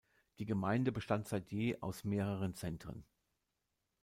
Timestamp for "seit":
1.27-1.51